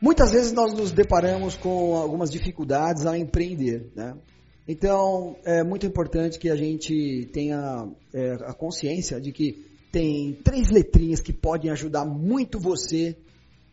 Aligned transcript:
Muitas 0.00 0.32
vezes 0.32 0.52
nós 0.52 0.72
nos 0.72 0.92
deparamos 0.92 1.56
com 1.56 1.94
algumas 1.94 2.30
dificuldades 2.30 3.04
a 3.04 3.18
empreender, 3.18 3.90
né? 3.94 4.16
Então, 4.66 5.36
é 5.44 5.62
muito 5.62 5.84
importante 5.84 6.38
que 6.38 6.48
a 6.48 6.56
gente 6.56 7.28
tenha 7.32 7.88
é, 8.14 8.32
a 8.46 8.54
consciência 8.54 9.20
de 9.20 9.32
que 9.32 9.66
tem 9.90 10.32
três 10.44 10.70
letrinhas 10.70 11.20
que 11.20 11.32
podem 11.32 11.70
ajudar 11.70 12.04
muito 12.04 12.58
você 12.58 13.16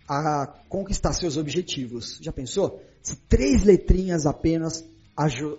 a 0.08 0.48
conquistar 0.68 1.14
seus 1.14 1.38
objetivos. 1.38 2.20
Já 2.22 2.32
pensou? 2.32 2.82
Se 3.02 3.16
três 3.16 3.64
letrinhas 3.64 4.26
apenas 4.26 4.84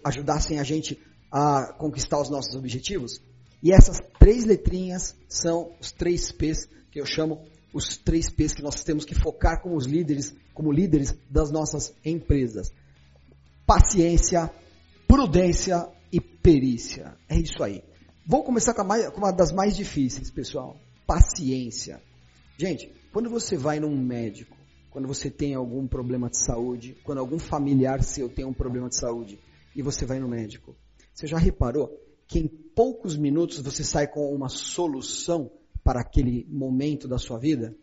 ajudassem 0.05 0.59
a 0.59 0.65
gente 0.65 0.99
a 1.31 1.73
conquistar 1.79 2.21
os 2.21 2.29
nossos 2.29 2.55
objetivos? 2.55 3.21
E 3.63 3.73
essas 3.73 4.01
três 4.19 4.45
letrinhas 4.45 5.15
são 5.29 5.73
os 5.81 5.93
três 5.93 6.31
P's 6.33 6.69
que 6.91 7.01
eu 7.01 7.07
chamo 7.07 7.47
os 7.73 7.97
três 7.97 8.31
P's 8.31 8.55
que 8.55 8.63
nós 8.63 8.83
temos 8.83 9.05
que 9.05 9.15
focar 9.15 9.61
como 9.61 9.79
líderes, 9.79 10.35
como 10.55 10.73
líderes 10.73 11.17
das 11.31 11.51
nossas 11.51 11.95
empresas. 12.05 12.73
Paciência, 13.67 14.51
prudência 15.07 15.89
e 16.13 16.21
perícia. 16.21 17.17
É 17.29 17.37
isso 17.37 17.63
aí. 17.63 17.83
Vamos 18.27 18.47
começar 18.47 18.75
com, 18.75 18.85
mais, 18.85 19.09
com 19.11 19.19
uma 19.19 19.33
das 19.33 19.53
mais 19.53 19.77
difíceis, 19.77 20.31
pessoal. 20.31 20.77
Paciência. 21.07 22.03
Gente, 22.57 22.93
quando 23.13 23.31
você 23.31 23.57
vai 23.57 23.81
num 23.81 23.97
médico, 23.97 24.57
quando 24.91 25.07
você 25.07 25.31
tem 25.31 25.55
algum 25.55 25.87
problema 25.87 26.29
de 26.29 26.39
saúde, 26.39 26.97
quando 27.05 27.19
algum 27.19 27.39
familiar 27.39 28.03
seu 28.03 28.29
tem 28.29 28.45
um 28.45 28.53
problema 28.53 28.89
de 28.89 28.97
saúde 28.97 29.39
e 29.75 29.83
você 29.83 30.05
vai 30.05 30.19
no 30.19 30.29
médico, 30.29 30.75
você 31.15 31.27
já 31.27 31.39
reparou 31.39 31.91
que 32.27 32.39
em 32.39 32.49
poucos 32.49 33.17
minutos 33.17 33.61
você 33.61 33.83
sai 33.83 34.07
com 34.07 34.35
uma 34.35 34.49
solução 34.49 35.51
para 35.89 36.03
aquele 36.03 36.47
momento 36.51 37.09
da 37.09 37.17
sua 37.17 37.39
vida, 37.39 37.75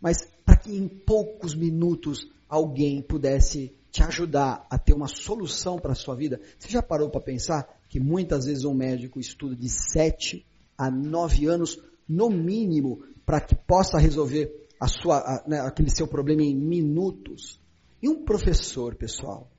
mas 0.00 0.26
para 0.42 0.56
que 0.56 0.74
em 0.74 0.88
poucos 0.88 1.54
minutos 1.54 2.26
alguém 2.48 3.02
pudesse 3.02 3.76
te 3.90 4.02
ajudar 4.02 4.66
a 4.70 4.78
ter 4.78 4.94
uma 4.94 5.06
solução 5.06 5.78
para 5.78 5.92
a 5.92 5.94
sua 5.94 6.16
vida, 6.16 6.40
você 6.58 6.70
já 6.70 6.82
parou 6.82 7.10
para 7.10 7.20
pensar 7.20 7.68
que 7.90 8.00
muitas 8.00 8.46
vezes 8.46 8.64
um 8.64 8.72
médico 8.72 9.20
estuda 9.20 9.54
de 9.54 9.68
7 9.68 10.46
a 10.78 10.90
9 10.90 11.46
anos, 11.46 11.78
no 12.08 12.30
mínimo, 12.30 13.04
para 13.26 13.38
que 13.38 13.54
possa 13.54 13.98
resolver 13.98 14.50
a 14.80 14.88
sua, 14.88 15.18
a, 15.18 15.44
né, 15.46 15.60
aquele 15.60 15.90
seu 15.90 16.08
problema 16.08 16.42
em 16.42 16.56
minutos? 16.56 17.60
E 18.02 18.08
um 18.08 18.24
professor, 18.24 18.94
pessoal? 18.94 19.50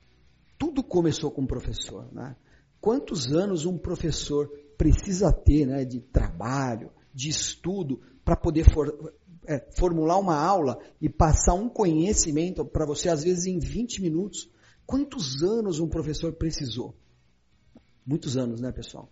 Tudo 0.58 0.82
começou 0.82 1.30
com 1.30 1.42
um 1.42 1.46
professor, 1.46 2.12
né? 2.12 2.34
Quantos 2.80 3.32
anos 3.32 3.64
um 3.64 3.78
professor 3.78 4.50
precisa 4.76 5.32
ter 5.32 5.64
né, 5.64 5.84
de 5.84 6.00
trabalho, 6.00 6.90
de 7.14 7.28
estudo 7.28 8.00
para 8.24 8.36
poder 8.36 8.64
for, 8.72 9.14
é, 9.46 9.58
formular 9.76 10.18
uma 10.18 10.36
aula 10.36 10.78
e 11.00 11.08
passar 11.08 11.54
um 11.54 11.68
conhecimento 11.68 12.64
para 12.64 12.86
você, 12.86 13.08
às 13.08 13.22
vezes 13.22 13.46
em 13.46 13.58
20 13.58 14.02
minutos. 14.02 14.50
Quantos 14.86 15.42
anos 15.42 15.80
um 15.80 15.88
professor 15.88 16.32
precisou? 16.32 16.94
Muitos 18.04 18.36
anos, 18.36 18.60
né, 18.60 18.70
pessoal? 18.72 19.10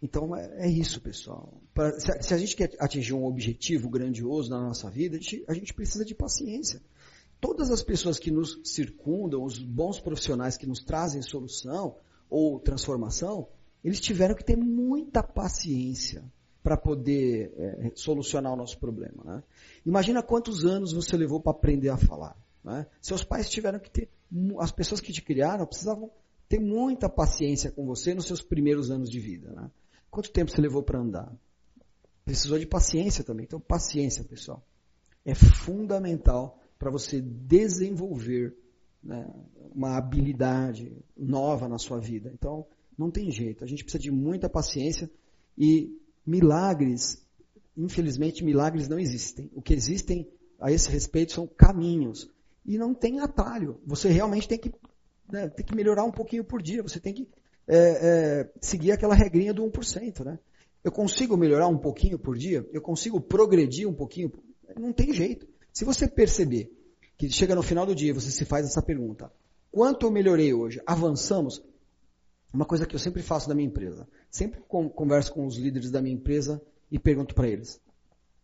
Então 0.00 0.36
é, 0.36 0.66
é 0.66 0.70
isso, 0.70 1.00
pessoal. 1.00 1.60
Pra, 1.74 1.98
se, 1.98 2.10
a, 2.10 2.22
se, 2.22 2.34
a, 2.34 2.38
gente 2.38 2.54
quer 2.54 2.74
atingir 2.78 3.14
um 3.14 3.24
objetivo 3.24 3.88
grandioso 3.88 4.50
na 4.50 4.60
nossa 4.60 4.90
vida, 4.90 5.16
a 5.16 5.20
gente, 5.20 5.44
a 5.48 5.54
gente 5.54 5.74
precisa 5.74 6.04
de 6.04 6.14
paciência. 6.14 6.80
Todas 7.40 7.70
as 7.70 7.82
pessoas 7.82 8.18
que 8.18 8.30
nos 8.30 8.60
circundam, 8.64 9.42
os 9.42 9.58
bons 9.58 10.00
profissionais 10.00 10.56
que 10.56 10.66
nos 10.66 10.82
trazem 10.82 11.20
solução 11.22 11.96
ou 12.30 12.58
transformação, 12.58 13.48
eles 13.84 14.00
tiveram 14.00 14.34
que 14.34 14.44
ter 14.44 14.56
muita 14.56 15.22
paciência 15.22 16.24
para 16.66 16.76
poder 16.76 17.54
é, 17.56 17.92
solucionar 17.94 18.52
o 18.52 18.56
nosso 18.56 18.76
problema. 18.80 19.22
Né? 19.24 19.42
Imagina 19.86 20.20
quantos 20.20 20.64
anos 20.64 20.92
você 20.92 21.16
levou 21.16 21.40
para 21.40 21.52
aprender 21.52 21.90
a 21.90 21.96
falar. 21.96 22.36
Né? 22.64 22.84
Seus 23.00 23.22
pais 23.22 23.48
tiveram 23.48 23.78
que 23.78 23.88
ter, 23.88 24.10
as 24.58 24.72
pessoas 24.72 25.00
que 25.00 25.12
te 25.12 25.22
criaram 25.22 25.64
precisavam 25.64 26.10
ter 26.48 26.58
muita 26.58 27.08
paciência 27.08 27.70
com 27.70 27.86
você 27.86 28.14
nos 28.14 28.26
seus 28.26 28.42
primeiros 28.42 28.90
anos 28.90 29.08
de 29.08 29.20
vida. 29.20 29.52
Né? 29.52 29.70
Quanto 30.10 30.32
tempo 30.32 30.50
você 30.50 30.60
levou 30.60 30.82
para 30.82 30.98
andar? 30.98 31.32
Precisou 32.24 32.58
de 32.58 32.66
paciência 32.66 33.22
também. 33.22 33.44
Então, 33.44 33.60
paciência, 33.60 34.24
pessoal, 34.24 34.60
é 35.24 35.36
fundamental 35.36 36.60
para 36.80 36.90
você 36.90 37.20
desenvolver 37.20 38.56
né, 39.00 39.24
uma 39.72 39.96
habilidade 39.96 40.96
nova 41.16 41.68
na 41.68 41.78
sua 41.78 42.00
vida. 42.00 42.28
Então, 42.34 42.66
não 42.98 43.08
tem 43.08 43.30
jeito. 43.30 43.62
A 43.62 43.68
gente 43.68 43.84
precisa 43.84 44.02
de 44.02 44.10
muita 44.10 44.48
paciência 44.48 45.08
e 45.56 46.04
milagres, 46.26 47.22
infelizmente, 47.76 48.44
milagres 48.44 48.88
não 48.88 48.98
existem. 48.98 49.50
O 49.54 49.62
que 49.62 49.72
existem 49.72 50.28
a 50.60 50.72
esse 50.72 50.90
respeito 50.90 51.32
são 51.32 51.46
caminhos. 51.46 52.28
E 52.64 52.76
não 52.76 52.92
tem 52.92 53.20
atalho. 53.20 53.80
Você 53.86 54.08
realmente 54.08 54.48
tem 54.48 54.58
que, 54.58 54.72
né, 55.30 55.48
tem 55.48 55.64
que 55.64 55.74
melhorar 55.74 56.04
um 56.04 56.10
pouquinho 56.10 56.42
por 56.42 56.60
dia. 56.60 56.82
Você 56.82 56.98
tem 56.98 57.14
que 57.14 57.28
é, 57.68 57.78
é, 57.78 58.50
seguir 58.60 58.92
aquela 58.92 59.14
regrinha 59.14 59.54
do 59.54 59.62
1%. 59.64 60.24
Né? 60.24 60.38
Eu 60.82 60.90
consigo 60.90 61.36
melhorar 61.36 61.68
um 61.68 61.78
pouquinho 61.78 62.18
por 62.18 62.36
dia? 62.36 62.66
Eu 62.72 62.80
consigo 62.80 63.20
progredir 63.20 63.88
um 63.88 63.94
pouquinho? 63.94 64.32
Não 64.76 64.92
tem 64.92 65.12
jeito. 65.12 65.46
Se 65.72 65.84
você 65.84 66.08
perceber 66.08 66.72
que 67.16 67.30
chega 67.30 67.54
no 67.54 67.62
final 67.62 67.86
do 67.86 67.94
dia 67.94 68.12
você 68.12 68.30
se 68.30 68.44
faz 68.44 68.66
essa 68.66 68.82
pergunta: 68.82 69.30
quanto 69.70 70.06
eu 70.06 70.10
melhorei 70.10 70.52
hoje? 70.52 70.80
Avançamos? 70.86 71.62
Uma 72.52 72.64
coisa 72.64 72.86
que 72.86 72.94
eu 72.94 72.98
sempre 72.98 73.22
faço 73.22 73.48
na 73.48 73.54
minha 73.54 73.68
empresa. 73.68 74.08
Sempre 74.36 74.60
converso 74.68 75.32
com 75.32 75.46
os 75.46 75.56
líderes 75.56 75.90
da 75.90 76.02
minha 76.02 76.14
empresa 76.14 76.62
e 76.90 76.98
pergunto 76.98 77.34
para 77.34 77.48
eles: 77.48 77.80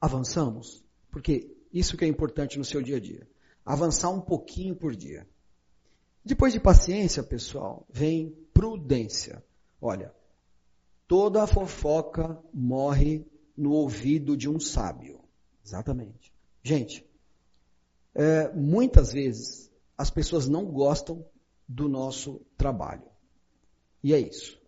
avançamos? 0.01 0.83
Porque 1.11 1.55
isso 1.71 1.99
que 1.99 2.05
é 2.07 2.09
importante 2.09 2.57
no 2.57 2.65
seu 2.65 2.81
dia 2.81 2.97
a 2.97 2.99
dia. 2.99 3.29
Avançar 3.63 4.09
um 4.09 4.19
pouquinho 4.23 4.75
por 4.75 4.97
dia. 4.97 5.29
Depois 6.25 6.55
de 6.55 6.59
paciência, 6.59 7.23
pessoal, 7.23 7.87
vem 7.91 8.35
prudência. 8.55 9.45
Olha, 9.79 10.15
toda 11.07 11.47
fofoca 11.47 12.43
morre 12.55 13.27
no 13.55 13.73
ouvido 13.73 14.35
de 14.35 14.49
um 14.49 14.59
sábio. 14.59 15.21
Exatamente. 15.63 16.33
Gente, 16.63 17.07
é, 18.15 18.51
muitas 18.55 19.13
vezes 19.13 19.71
as 19.99 20.09
pessoas 20.09 20.49
não 20.49 20.65
gostam 20.65 21.23
do 21.69 21.87
nosso 21.87 22.41
trabalho. 22.57 23.05
E 24.03 24.15
é 24.15 24.19
isso. 24.19 24.62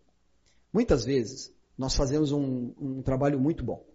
Muitas 0.74 1.04
vezes 1.04 1.52
nós 1.78 1.94
fazemos 1.94 2.32
um, 2.32 2.72
um 2.80 3.00
trabalho 3.00 3.38
muito 3.38 3.64
bom. 3.64 3.86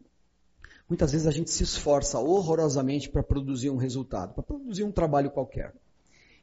Muitas 0.87 1.11
vezes 1.11 1.27
a 1.27 1.31
gente 1.31 1.51
se 1.51 1.61
esforça 1.61 2.17
horrorosamente 2.19 3.09
para 3.09 3.21
produzir 3.21 3.69
um 3.69 3.75
resultado, 3.75 4.33
para 4.33 4.41
produzir 4.41 4.83
um 4.83 4.91
trabalho 4.91 5.29
qualquer. 5.29 5.75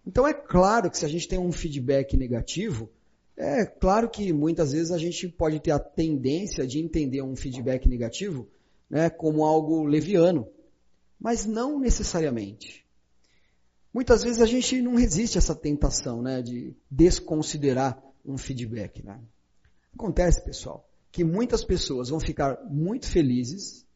Então 0.07 0.29
é 0.29 0.35
claro 0.35 0.91
que 0.91 0.99
se 0.99 1.07
a 1.07 1.09
gente 1.09 1.27
tem 1.27 1.39
um 1.39 1.51
feedback 1.51 2.19
negativo, 2.19 2.91
é 3.35 3.65
claro 3.65 4.11
que 4.11 4.31
muitas 4.31 4.73
vezes 4.73 4.93
a 4.93 4.99
gente 4.99 5.27
pode 5.27 5.59
ter 5.59 5.71
a 5.71 5.79
tendência 5.79 6.67
de 6.67 6.81
entender 6.81 7.23
um 7.23 7.35
feedback 7.35 7.89
negativo 7.89 8.47
né, 8.91 9.09
como 9.09 9.43
algo 9.43 9.85
leviano, 9.85 10.47
mas 11.19 11.47
não 11.47 11.81
necessariamente. 11.81 12.85
Muitas 13.93 14.23
vezes 14.23 14.43
a 14.43 14.47
gente 14.47 14.83
não 14.83 14.97
resiste 14.97 15.39
a 15.39 15.41
essa 15.41 15.55
tentação 15.55 16.21
né, 16.21 16.43
de 16.43 16.77
desconsiderar 16.91 18.01
um 18.25 18.37
feedback. 18.37 19.03
Né? 19.03 19.19
Acontece, 19.97 20.45
pessoal, 20.45 20.87
que 21.11 21.25
muitas 21.25 21.65
pessoas 21.65 22.11
vão 22.11 22.21
ficar 22.21 22.63
muito 22.67 23.09
felizes, 23.09 23.87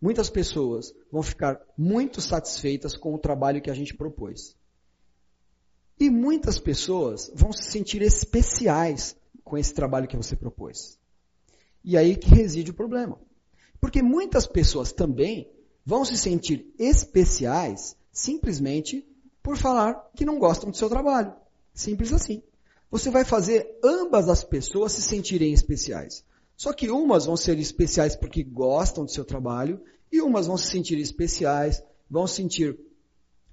muitas 0.00 0.30
pessoas 0.30 0.94
vão 1.10 1.24
ficar 1.24 1.60
muito 1.76 2.20
satisfeitas 2.20 2.96
com 2.96 3.12
o 3.12 3.18
trabalho 3.18 3.60
que 3.60 3.68
a 3.68 3.74
gente 3.74 3.96
propôs. 3.96 4.56
E 5.98 6.08
muitas 6.08 6.60
pessoas 6.60 7.32
vão 7.34 7.52
se 7.52 7.68
sentir 7.68 8.00
especiais 8.00 9.16
com 9.42 9.58
esse 9.58 9.74
trabalho 9.74 10.06
que 10.06 10.16
você 10.16 10.36
propôs. 10.36 10.96
E 11.82 11.96
aí 11.96 12.14
que 12.14 12.32
reside 12.32 12.70
o 12.70 12.74
problema. 12.74 13.20
Porque 13.80 14.00
muitas 14.00 14.46
pessoas 14.46 14.92
também 14.92 15.50
vão 15.84 16.04
se 16.04 16.16
sentir 16.16 16.72
especiais 16.78 17.96
simplesmente 18.12 19.04
por 19.42 19.56
falar 19.56 19.94
que 20.14 20.24
não 20.24 20.38
gostam 20.38 20.70
do 20.70 20.76
seu 20.76 20.88
trabalho. 20.88 21.34
Simples 21.74 22.12
assim 22.12 22.40
você 22.90 23.10
vai 23.10 23.24
fazer 23.24 23.78
ambas 23.84 24.28
as 24.28 24.42
pessoas 24.42 24.92
se 24.92 25.02
sentirem 25.02 25.52
especiais. 25.52 26.24
Só 26.56 26.72
que 26.72 26.90
umas 26.90 27.24
vão 27.24 27.36
ser 27.36 27.58
especiais 27.58 28.16
porque 28.16 28.42
gostam 28.42 29.04
do 29.04 29.10
seu 29.10 29.24
trabalho 29.24 29.80
e 30.12 30.20
umas 30.20 30.46
vão 30.46 30.56
se 30.56 30.70
sentir 30.70 30.98
especiais, 30.98 31.82
vão 32.10 32.26
sentir, 32.26 32.78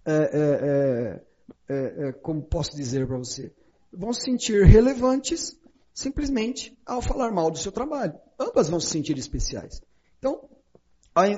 é, 0.04 0.14
é, 0.14 1.22
é, 1.70 2.10
é 2.10 2.12
como 2.14 2.42
posso 2.42 2.76
dizer 2.76 3.06
para 3.08 3.18
você, 3.18 3.52
vão 3.94 4.12
se 4.12 4.22
sentir 4.22 4.66
relevantes 4.66 5.58
simplesmente 5.94 6.78
ao 6.86 7.02
falar 7.02 7.32
mal 7.32 7.50
do 7.50 7.58
seu 7.58 7.72
trabalho. 7.72 8.14
Ambas 8.40 8.70
vão 8.70 8.80
se 8.80 8.90
sentir 8.90 9.18
especiais. 9.18 9.82
Então, 10.20 10.50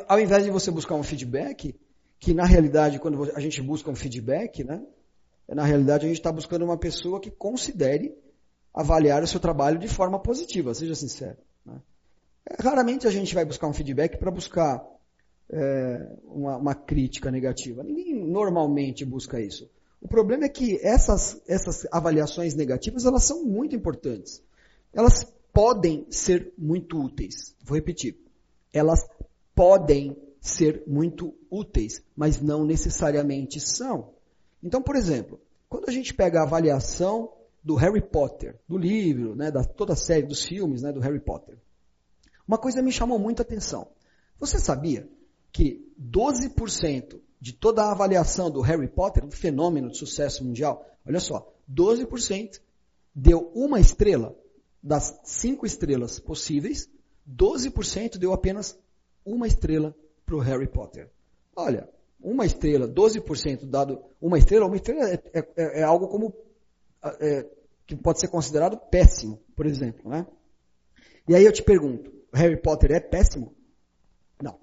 ao 0.08 0.20
invés 0.20 0.44
de 0.44 0.50
você 0.50 0.72
buscar 0.72 0.96
um 0.96 1.04
feedback, 1.04 1.76
que 2.20 2.34
na 2.34 2.46
realidade 2.46 3.00
quando 3.00 3.32
a 3.36 3.40
gente 3.40 3.62
busca 3.62 3.90
um 3.90 3.96
feedback, 3.96 4.64
né, 4.64 4.82
na 5.56 5.64
realidade, 5.64 6.06
a 6.06 6.08
gente 6.08 6.20
está 6.20 6.32
buscando 6.32 6.64
uma 6.64 6.78
pessoa 6.78 7.20
que 7.20 7.32
considere 7.32 8.16
avaliar 8.74 9.24
o 9.24 9.28
seu 9.28 9.40
trabalho 9.40 9.80
de 9.80 9.88
forma 9.88 10.20
positiva, 10.20 10.74
seja 10.74 10.96
sincero. 10.96 11.38
Né? 11.66 11.82
É, 12.50 12.62
raramente 12.62 13.08
a 13.08 13.12
gente 13.12 13.34
vai 13.34 13.44
buscar 13.46 13.68
um 13.68 13.74
feedback 13.74 14.18
para 14.18 14.32
buscar 14.32 14.86
é, 15.52 16.08
uma, 16.26 16.58
uma, 16.58 16.76
crítica 16.76 17.32
negativa. 17.32 17.84
Ninguém 17.84 18.14
normalmente 18.14 19.04
busca 19.04 19.42
isso. 19.42 19.70
O 20.02 20.08
problema 20.08 20.46
é 20.46 20.50
que 20.50 20.80
essas, 20.82 21.42
essas 21.48 21.86
avaliações 21.92 22.56
negativas, 22.56 23.06
elas 23.06 23.24
são 23.24 23.44
muito 23.44 23.76
importantes. 23.76 24.42
Elas 24.94 25.26
podem 25.52 26.06
ser 26.10 26.54
muito 26.58 27.02
úteis. 27.02 27.56
Vou 27.64 27.76
repetir. 27.76 28.18
Elas 28.72 29.06
podem 29.56 30.16
ser 30.40 30.84
muito 30.88 31.36
úteis, 31.52 32.02
mas 32.16 32.40
não 32.40 32.64
necessariamente 32.64 33.60
são. 33.60 34.14
Então, 34.64 34.82
por 34.82 34.96
exemplo, 34.96 35.40
quando 35.68 35.88
a 35.88 35.92
gente 35.92 36.14
pega 36.14 36.40
a 36.40 36.44
avaliação 36.44 37.32
do 37.64 37.76
Harry 37.76 38.02
Potter, 38.02 38.60
do 38.68 38.78
livro, 38.78 39.36
né, 39.36 39.52
da 39.52 39.64
toda 39.64 39.94
a 39.94 39.96
série 39.96 40.26
dos 40.26 40.44
filmes 40.44 40.82
né, 40.82 40.92
do 40.92 41.00
Harry 41.00 41.20
Potter, 41.20 41.58
uma 42.48 42.58
coisa 42.58 42.82
me 42.82 42.92
chamou 42.92 43.20
muita 43.20 43.44
atenção. 43.44 43.88
Você 44.40 44.58
sabia 44.58 45.08
que 45.52 45.88
12% 46.02 47.20
de 47.40 47.54
toda 47.54 47.84
a 47.84 47.92
avaliação 47.92 48.50
do 48.50 48.62
Harry 48.62 48.88
Potter, 48.88 49.24
um 49.24 49.32
fenômeno 49.32 49.90
de 49.90 49.98
sucesso 49.98 50.44
mundial, 50.44 50.86
olha 51.06 51.20
só, 51.20 51.54
12% 51.72 52.60
deu 53.14 53.52
uma 53.54 53.80
estrela 53.80 54.36
das 54.82 55.20
cinco 55.24 55.66
estrelas 55.66 56.20
possíveis, 56.20 56.90
12% 57.30 58.18
deu 58.18 58.34
apenas 58.34 58.78
uma 59.26 59.48
estrela 59.48 59.96
para 60.26 60.36
o 60.36 60.40
Harry 60.40 60.68
Potter. 60.68 61.10
Olha, 61.56 61.90
uma 62.22 62.46
estrela, 62.46 62.88
12% 62.88 63.66
dado 63.66 64.02
uma 64.22 64.38
estrela, 64.38 64.66
uma 64.66 64.76
estrela 64.76 65.10
é, 65.10 65.22
é, 65.34 65.40
é, 65.40 65.80
é 65.80 65.84
algo 65.84 66.08
como 66.08 66.34
é, 67.22 67.46
que 67.86 67.96
pode 67.96 68.20
ser 68.20 68.28
considerado 68.28 68.78
péssimo, 68.78 69.42
por 69.56 69.66
exemplo, 69.66 70.10
né? 70.10 70.28
E 71.28 71.36
aí 71.36 71.46
eu 71.46 71.52
te 71.52 71.64
pergunto, 71.64 72.12
Harry 72.34 72.60
Potter 72.62 72.92
é 72.92 73.00
péssimo? 73.00 73.56
Não. 74.42 74.60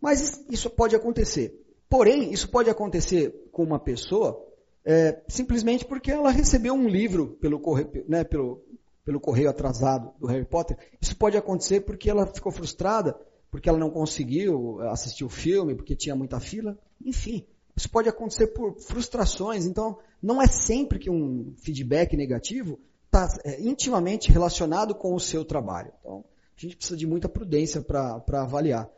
Mas 0.00 0.44
isso 0.50 0.68
pode 0.70 0.94
acontecer. 0.94 1.60
Porém, 1.88 2.32
isso 2.32 2.50
pode 2.50 2.68
acontecer 2.68 3.48
com 3.52 3.62
uma 3.62 3.78
pessoa 3.78 4.44
é, 4.84 5.22
simplesmente 5.28 5.84
porque 5.84 6.10
ela 6.10 6.30
recebeu 6.30 6.74
um 6.74 6.88
livro 6.88 7.36
pelo 7.40 7.58
correio, 7.58 8.04
né, 8.08 8.22
pelo, 8.24 8.62
pelo 9.04 9.20
correio 9.20 9.48
atrasado 9.48 10.12
do 10.18 10.26
Harry 10.26 10.44
Potter. 10.44 10.76
Isso 11.00 11.16
pode 11.16 11.36
acontecer 11.36 11.80
porque 11.80 12.10
ela 12.10 12.26
ficou 12.26 12.52
frustrada, 12.52 13.18
porque 13.54 13.68
ela 13.68 13.78
não 13.78 13.88
conseguiu 13.88 14.80
assistir 14.88 15.24
o 15.24 15.28
filme, 15.28 15.76
porque 15.76 15.94
tinha 15.94 16.16
muita 16.16 16.40
fila. 16.40 16.76
Enfim, 17.00 17.46
isso 17.76 17.88
pode 17.88 18.08
acontecer 18.08 18.48
por 18.48 18.74
frustrações. 18.80 19.64
Então, 19.64 19.96
não 20.20 20.42
é 20.42 20.48
sempre 20.48 20.98
que 20.98 21.08
um 21.08 21.54
feedback 21.58 22.16
negativo 22.16 22.80
está 23.04 23.28
é, 23.44 23.62
intimamente 23.62 24.32
relacionado 24.32 24.92
com 24.92 25.14
o 25.14 25.20
seu 25.20 25.44
trabalho. 25.44 25.92
Então, 26.00 26.24
a 26.56 26.60
gente 26.60 26.76
precisa 26.76 26.96
de 26.96 27.06
muita 27.06 27.28
prudência 27.28 27.80
para 27.80 28.42
avaliar. 28.42 28.90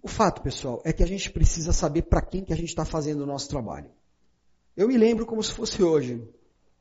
O 0.00 0.06
fato, 0.06 0.40
pessoal, 0.40 0.80
é 0.84 0.92
que 0.92 1.02
a 1.02 1.06
gente 1.06 1.28
precisa 1.28 1.72
saber 1.72 2.02
para 2.02 2.22
quem 2.22 2.44
que 2.44 2.52
a 2.52 2.56
gente 2.56 2.68
está 2.68 2.84
fazendo 2.84 3.22
o 3.22 3.26
nosso 3.26 3.48
trabalho. 3.48 3.90
Eu 4.76 4.86
me 4.86 4.96
lembro 4.96 5.26
como 5.26 5.42
se 5.42 5.52
fosse 5.52 5.82
hoje, 5.82 6.22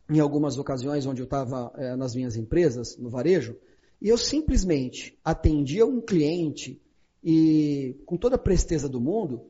em 0.07 0.19
algumas 0.19 0.59
ocasiões 0.59 1.07
onde 1.07 1.23
eu 1.23 1.25
estava 1.25 1.73
é, 1.75 1.95
nas 1.95 2.13
minhas 2.13 2.35
empresas, 2.35 2.95
no 2.97 3.09
varejo, 3.09 3.57
e 4.01 4.09
eu 4.09 4.17
simplesmente 4.17 5.17
atendia 5.23 5.85
um 5.85 6.01
cliente 6.01 6.81
e 7.23 7.95
com 8.05 8.17
toda 8.17 8.35
a 8.35 8.39
presteza 8.39 8.89
do 8.89 8.99
mundo, 8.99 9.45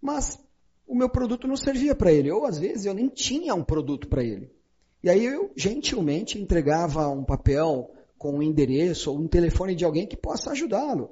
mas 0.00 0.38
o 0.86 0.94
meu 0.94 1.08
produto 1.08 1.48
não 1.48 1.56
servia 1.56 1.94
para 1.94 2.12
ele, 2.12 2.30
ou 2.30 2.44
às 2.44 2.58
vezes 2.58 2.86
eu 2.86 2.94
nem 2.94 3.08
tinha 3.08 3.54
um 3.54 3.64
produto 3.64 4.06
para 4.08 4.22
ele. 4.22 4.50
E 5.02 5.10
aí 5.10 5.24
eu 5.24 5.50
gentilmente 5.56 6.40
entregava 6.40 7.08
um 7.08 7.24
papel 7.24 7.90
com 8.16 8.36
um 8.36 8.42
endereço 8.42 9.10
ou 9.10 9.18
um 9.18 9.26
telefone 9.26 9.74
de 9.74 9.84
alguém 9.84 10.06
que 10.06 10.16
possa 10.16 10.52
ajudá-lo. 10.52 11.10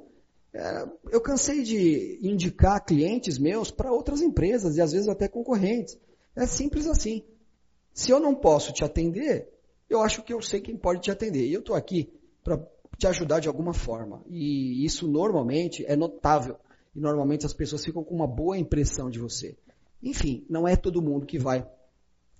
É, 0.52 0.88
eu 1.10 1.20
cansei 1.20 1.62
de 1.62 2.18
indicar 2.22 2.84
clientes 2.84 3.38
meus 3.38 3.72
para 3.72 3.92
outras 3.92 4.20
empresas 4.20 4.76
e 4.76 4.80
às 4.80 4.92
vezes 4.92 5.08
até 5.08 5.26
concorrentes. 5.26 5.98
É 6.36 6.46
simples 6.46 6.86
assim. 6.86 7.24
Se 7.92 8.10
eu 8.10 8.20
não 8.20 8.34
posso 8.34 8.72
te 8.72 8.84
atender, 8.84 9.48
eu 9.88 10.00
acho 10.00 10.22
que 10.22 10.32
eu 10.32 10.40
sei 10.40 10.60
quem 10.60 10.76
pode 10.76 11.00
te 11.00 11.10
atender. 11.10 11.46
E 11.46 11.52
eu 11.52 11.60
estou 11.60 11.74
aqui 11.74 12.12
para 12.42 12.56
te 12.96 13.06
ajudar 13.06 13.40
de 13.40 13.48
alguma 13.48 13.72
forma. 13.72 14.22
E 14.28 14.84
isso 14.84 15.08
normalmente 15.08 15.84
é 15.86 15.96
notável. 15.96 16.56
E 16.94 17.00
normalmente 17.00 17.44
as 17.46 17.52
pessoas 17.52 17.84
ficam 17.84 18.04
com 18.04 18.14
uma 18.14 18.26
boa 18.26 18.56
impressão 18.56 19.10
de 19.10 19.18
você. 19.18 19.56
Enfim, 20.02 20.44
não 20.48 20.68
é 20.68 20.76
todo 20.76 21.02
mundo 21.02 21.26
que 21.26 21.38
vai 21.38 21.66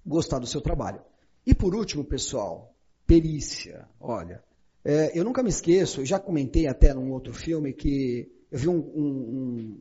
gostar 0.05 0.39
do 0.39 0.47
seu 0.47 0.61
trabalho. 0.61 1.01
E 1.47 1.55
por 1.55 1.75
último, 1.75 2.05
pessoal, 2.05 2.75
perícia. 3.07 3.89
Olha, 4.01 4.43
é, 4.85 5.19
eu 5.19 5.25
nunca 5.25 5.43
me 5.43 5.49
esqueço, 5.49 6.05
já 6.05 6.19
comentei 6.19 6.67
até 6.67 6.93
num 6.93 7.11
outro 7.11 7.33
filme 7.33 7.73
que 7.73 8.31
eu 8.51 8.59
vi 8.59 8.69
um, 8.69 8.79
um, 8.79 9.81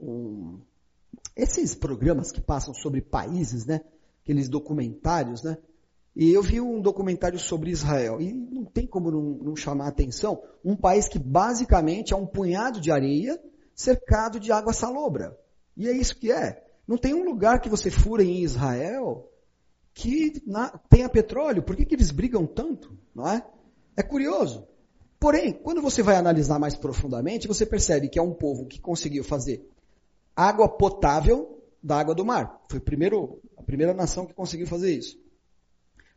um, 0.00 0.06
um 0.08 0.60
esses 1.36 1.74
programas 1.74 2.32
que 2.32 2.40
passam 2.40 2.74
sobre 2.74 3.00
países, 3.00 3.64
né? 3.64 3.80
Aqueles 4.22 4.48
documentários, 4.48 5.42
né? 5.42 5.56
E 6.20 6.34
eu 6.34 6.42
vi 6.42 6.60
um 6.60 6.82
documentário 6.82 7.38
sobre 7.38 7.70
Israel. 7.70 8.20
E 8.20 8.30
não 8.30 8.62
tem 8.62 8.86
como 8.86 9.10
não, 9.10 9.22
não, 9.22 9.56
chamar 9.56 9.86
a 9.86 9.88
atenção. 9.88 10.42
Um 10.62 10.76
país 10.76 11.08
que 11.08 11.18
basicamente 11.18 12.12
é 12.12 12.16
um 12.16 12.26
punhado 12.26 12.78
de 12.78 12.90
areia 12.92 13.42
cercado 13.74 14.38
de 14.38 14.52
água 14.52 14.74
salobra. 14.74 15.34
E 15.74 15.88
é 15.88 15.92
isso 15.92 16.14
que 16.18 16.30
é. 16.30 16.62
Não 16.86 16.98
tem 16.98 17.14
um 17.14 17.24
lugar 17.24 17.58
que 17.62 17.70
você 17.70 17.90
fura 17.90 18.22
em 18.22 18.42
Israel 18.42 19.30
que 19.94 20.42
na, 20.46 20.68
tenha 20.90 21.08
petróleo. 21.08 21.62
Por 21.62 21.74
que, 21.74 21.86
que 21.86 21.94
eles 21.94 22.10
brigam 22.10 22.46
tanto? 22.46 22.94
Não 23.14 23.26
é? 23.26 23.42
É 23.96 24.02
curioso. 24.02 24.68
Porém, 25.18 25.54
quando 25.54 25.80
você 25.80 26.02
vai 26.02 26.16
analisar 26.16 26.58
mais 26.58 26.76
profundamente, 26.76 27.48
você 27.48 27.64
percebe 27.64 28.10
que 28.10 28.18
é 28.18 28.22
um 28.22 28.34
povo 28.34 28.66
que 28.66 28.78
conseguiu 28.78 29.24
fazer 29.24 29.66
água 30.36 30.68
potável 30.68 31.62
da 31.82 31.98
água 31.98 32.14
do 32.14 32.26
mar. 32.26 32.62
Foi 32.68 32.78
primeiro, 32.78 33.40
a 33.56 33.62
primeira 33.62 33.94
nação 33.94 34.26
que 34.26 34.34
conseguiu 34.34 34.66
fazer 34.66 34.94
isso. 34.94 35.18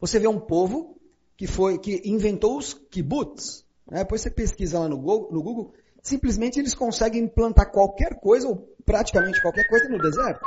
Você 0.04 0.20
vê 0.20 0.28
um 0.28 0.38
povo 0.38 1.00
que 1.38 1.48
foi 1.48 1.80
que 1.80 2.02
inventou 2.04 2.58
os 2.58 2.74
kibbutz. 2.74 3.66
Né? 3.90 4.00
Depois 4.00 4.20
você 4.20 4.30
pesquisa 4.30 4.78
lá 4.78 4.90
no 4.90 4.98
Google, 4.98 5.32
no 5.32 5.42
Google, 5.42 5.74
simplesmente 6.02 6.60
eles 6.60 6.76
conseguem 6.76 7.26
plantar 7.26 7.68
qualquer 7.68 8.20
coisa, 8.20 8.50
ou 8.50 8.76
praticamente 8.86 9.42
qualquer 9.42 9.66
coisa, 9.70 9.88
no 9.88 9.98
deserto. 9.98 10.42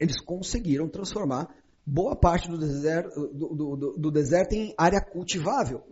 Eles 0.00 0.18
conseguiram 0.18 0.88
transformar 0.88 1.54
boa 1.84 2.16
parte 2.16 2.48
do 2.48 2.56
deserto, 2.56 3.28
do, 3.34 3.76
do, 3.76 3.96
do 3.98 4.10
deserto 4.10 4.54
em 4.54 4.74
área 4.78 4.98
cultivável. 5.02 5.82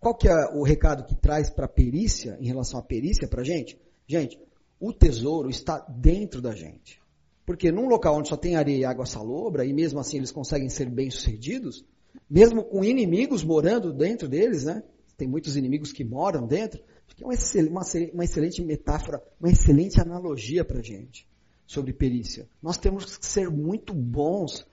Qual 0.00 0.12
que 0.12 0.28
é 0.28 0.34
o 0.56 0.64
recado 0.64 1.04
que 1.04 1.14
traz 1.14 1.48
para 1.48 1.66
a 1.66 1.68
perícia, 1.72 2.36
em 2.40 2.48
relação 2.48 2.80
à 2.80 2.82
perícia 2.82 3.28
para 3.28 3.42
a 3.42 3.44
gente? 3.44 3.80
Gente, 4.08 4.36
o 4.80 4.92
tesouro 4.92 5.48
está 5.48 5.78
dentro 5.88 6.42
da 6.42 6.52
gente. 6.52 7.00
Porque 7.46 7.70
num 7.70 7.86
local 7.86 8.16
onde 8.16 8.28
só 8.28 8.36
tem 8.36 8.56
areia 8.56 8.80
e 8.80 8.84
água 8.84 9.06
salobra, 9.06 9.64
e 9.64 9.72
mesmo 9.72 10.00
assim 10.00 10.16
eles 10.16 10.32
conseguem 10.32 10.68
ser 10.68 10.90
bem-sucedidos, 10.90 11.86
mesmo 12.28 12.64
com 12.64 12.84
inimigos 12.84 13.42
morando 13.42 13.92
dentro 13.92 14.28
deles, 14.28 14.64
né? 14.64 14.82
Tem 15.16 15.26
muitos 15.26 15.56
inimigos 15.56 15.92
que 15.92 16.04
moram 16.04 16.46
dentro. 16.46 16.82
É 17.20 17.24
uma, 17.24 17.82
uma 18.12 18.24
excelente 18.24 18.62
metáfora, 18.62 19.22
uma 19.40 19.50
excelente 19.50 20.00
analogia 20.00 20.64
para 20.64 20.78
a 20.78 20.82
gente 20.82 21.26
sobre 21.66 21.92
perícia. 21.92 22.48
Nós 22.62 22.78
temos 22.78 23.18
que 23.18 23.26
ser 23.26 23.50
muito 23.50 23.92
bons, 23.92 24.66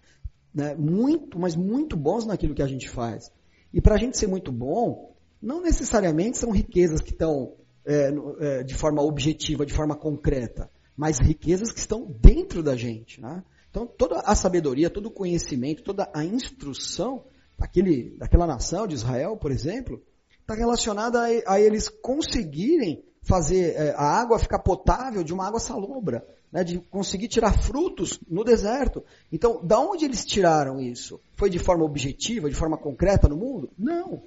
né? 0.53 0.75
muito, 0.75 1.39
mas 1.39 1.55
muito 1.55 1.97
bons 1.97 2.25
naquilo 2.25 2.53
que 2.53 2.61
a 2.61 2.67
gente 2.67 2.89
faz. 2.89 3.31
E 3.73 3.81
para 3.81 3.95
a 3.95 3.97
gente 3.97 4.17
ser 4.17 4.27
muito 4.27 4.51
bom, 4.51 5.15
não 5.41 5.61
necessariamente 5.61 6.37
são 6.37 6.51
riquezas 6.51 7.01
que 7.01 7.11
estão 7.11 7.55
é, 7.85 8.11
é, 8.39 8.63
de 8.63 8.73
forma 8.73 9.01
objetiva, 9.01 9.65
de 9.65 9.73
forma 9.73 9.95
concreta, 9.95 10.69
mas 10.95 11.19
riquezas 11.19 11.71
que 11.71 11.79
estão 11.79 12.05
dentro 12.21 12.63
da 12.63 12.75
gente. 12.75 13.19
Né? 13.19 13.43
Então, 13.69 13.85
toda 13.85 14.21
a 14.21 14.33
sabedoria, 14.33 14.89
todo 14.89 15.07
o 15.07 15.11
conhecimento, 15.11 15.83
toda 15.83 16.09
a 16.13 16.23
instrução 16.23 17.25
daquele, 17.57 18.15
daquela 18.17 18.47
nação 18.47 18.87
de 18.87 18.95
Israel, 18.95 19.37
por 19.37 19.51
exemplo, 19.51 20.01
está 20.41 20.53
relacionada 20.53 21.23
a, 21.47 21.59
eles 21.59 21.89
conseguirem 21.89 23.03
fazer 23.21 23.73
é, 23.75 23.91
a 23.97 24.03
água 24.03 24.37
ficar 24.37 24.59
potável 24.59 25.23
de 25.23 25.33
uma 25.33 25.47
água 25.47 25.59
salobra, 25.59 26.25
né, 26.51 26.63
de 26.63 26.79
conseguir 26.79 27.27
tirar 27.27 27.57
frutos 27.59 28.19
no 28.29 28.43
deserto. 28.43 29.03
Então, 29.31 29.65
da 29.65 29.79
onde 29.79 30.05
eles 30.05 30.23
tiraram 30.23 30.79
isso? 30.79 31.19
Foi 31.35 31.49
de 31.49 31.57
forma 31.57 31.83
objetiva, 31.83 32.49
de 32.49 32.55
forma 32.55 32.77
concreta 32.77 33.27
no 33.27 33.35
mundo? 33.35 33.69
Não. 33.77 34.23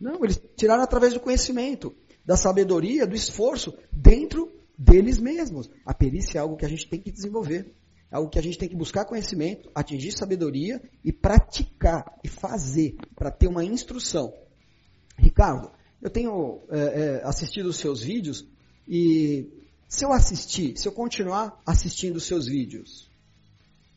Não, 0.00 0.22
eles 0.24 0.40
tiraram 0.56 0.82
através 0.82 1.14
do 1.14 1.20
conhecimento, 1.20 1.94
da 2.24 2.36
sabedoria, 2.36 3.06
do 3.06 3.14
esforço 3.14 3.72
dentro 3.90 4.52
deles 4.76 5.18
mesmos. 5.18 5.70
A 5.84 5.94
perícia 5.94 6.38
é 6.38 6.40
algo 6.40 6.56
que 6.56 6.66
a 6.66 6.68
gente 6.68 6.88
tem 6.88 7.00
que 7.00 7.10
desenvolver. 7.10 7.72
É 8.10 8.16
algo 8.16 8.30
que 8.30 8.38
a 8.38 8.42
gente 8.42 8.58
tem 8.58 8.68
que 8.68 8.76
buscar 8.76 9.04
conhecimento, 9.04 9.70
atingir 9.74 10.12
sabedoria 10.12 10.80
e 11.04 11.12
praticar 11.12 12.04
e 12.22 12.28
fazer 12.28 12.96
para 13.14 13.30
ter 13.30 13.48
uma 13.48 13.64
instrução. 13.64 14.32
Ricardo, 15.18 15.70
eu 16.00 16.10
tenho 16.10 16.62
é, 16.70 16.78
é, 16.78 17.22
assistido 17.24 17.66
os 17.66 17.78
seus 17.78 18.02
vídeos 18.02 18.46
e 18.86 19.50
se 19.88 20.04
eu 20.04 20.12
assistir, 20.12 20.76
se 20.76 20.86
eu 20.86 20.92
continuar 20.92 21.60
assistindo 21.66 22.16
os 22.16 22.24
seus 22.24 22.46
vídeos, 22.46 23.10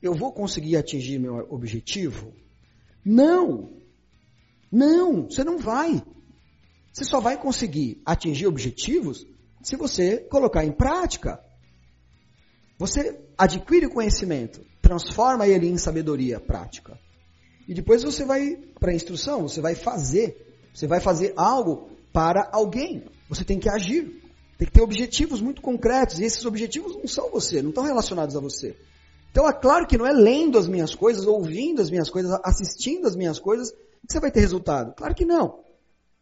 eu 0.02 0.14
vou 0.14 0.32
conseguir 0.32 0.78
atingir 0.78 1.20
meu 1.20 1.46
objetivo? 1.50 2.34
Não! 3.04 3.78
Não, 4.72 5.24
você 5.30 5.44
não 5.44 5.58
vai. 5.58 6.04
Você 6.94 7.04
só 7.04 7.20
vai 7.20 7.40
conseguir 7.40 8.02
atingir 8.06 8.48
objetivos 8.48 9.26
se 9.62 9.76
você 9.76 10.18
colocar 10.18 10.64
em 10.64 10.72
prática. 10.72 11.44
Você 12.78 13.20
adquire 13.40 13.88
conhecimento 13.88 14.62
transforma 14.82 15.48
ele 15.48 15.68
em 15.68 15.78
sabedoria 15.78 16.40
prática. 16.40 17.00
E 17.68 17.74
depois 17.74 18.04
você 18.04 18.26
vai 18.26 18.58
para 18.80 18.92
a 18.92 18.96
instrução, 18.96 19.48
você 19.48 19.62
vai 19.62 19.76
fazer, 19.76 20.70
você 20.74 20.88
vai 20.88 21.00
fazer 21.00 21.34
algo 21.38 21.90
para 22.12 22.50
alguém. 22.52 23.06
Você 23.30 23.46
tem 23.46 23.60
que 23.60 23.70
agir. 23.70 24.22
Tem 24.58 24.68
que 24.68 24.74
ter 24.74 24.82
objetivos 24.82 25.40
muito 25.40 25.62
concretos. 25.62 26.20
E 26.20 26.26
esses 26.26 26.44
objetivos 26.46 26.98
não 26.98 27.08
são 27.08 27.30
você, 27.32 27.62
não 27.62 27.70
estão 27.70 27.84
relacionados 27.84 28.36
a 28.36 28.40
você. 28.42 28.76
Então 29.32 29.48
é 29.48 29.54
claro 29.54 29.88
que 29.88 29.98
não 29.98 30.06
é 30.06 30.12
lendo 30.12 30.58
as 30.58 30.68
minhas 30.68 30.94
coisas, 30.94 31.26
ouvindo 31.26 31.82
as 31.82 31.90
minhas 31.90 32.10
coisas, 32.10 32.38
assistindo 32.44 33.08
as 33.08 33.16
minhas 33.16 33.40
coisas, 33.40 33.72
que 33.72 34.12
você 34.12 34.20
vai 34.20 34.32
ter 34.32 34.42
resultado. 34.42 34.94
Claro 34.96 35.16
que 35.16 35.24
não. 35.24 35.60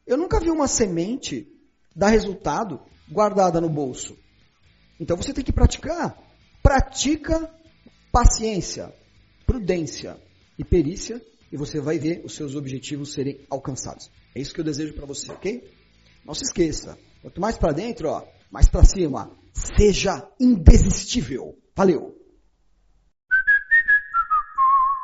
Eu 0.05 0.17
nunca 0.17 0.39
vi 0.39 0.51
uma 0.51 0.67
semente 0.67 1.47
dar 1.95 2.09
resultado 2.09 2.79
guardada 3.09 3.59
no 3.59 3.69
bolso. 3.69 4.15
Então 4.99 5.15
você 5.15 5.33
tem 5.33 5.43
que 5.43 5.53
praticar. 5.53 6.17
Pratica 6.67 7.49
paciência, 8.11 8.93
prudência 9.45 10.17
e 10.59 10.65
perícia 10.65 11.25
e 11.49 11.55
você 11.55 11.79
vai 11.79 11.97
ver 11.97 12.25
os 12.25 12.35
seus 12.35 12.55
objetivos 12.55 13.13
serem 13.13 13.39
alcançados. 13.49 14.11
É 14.35 14.41
isso 14.41 14.53
que 14.53 14.59
eu 14.59 14.65
desejo 14.65 14.93
para 14.93 15.05
você, 15.05 15.31
ok? 15.31 15.63
Não 16.25 16.33
se 16.33 16.43
esqueça. 16.43 16.97
Quanto 17.21 17.39
mais 17.39 17.57
para 17.57 17.71
dentro, 17.71 18.09
ó, 18.09 18.27
mais 18.51 18.67
para 18.67 18.83
cima. 18.83 19.31
Seja 19.53 20.29
indesistível. 20.37 21.57
Valeu! 21.73 22.17